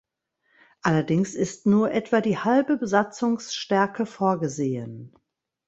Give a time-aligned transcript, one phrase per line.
[0.81, 5.13] Allerdings ist nur etwa die halbe Besatzungsstärke vorgesehen.